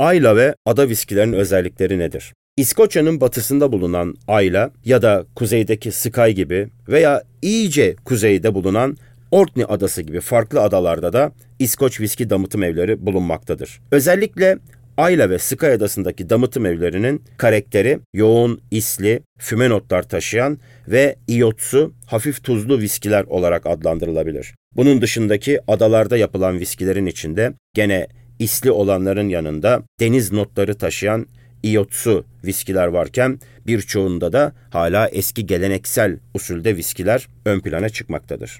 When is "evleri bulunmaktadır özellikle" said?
12.62-14.58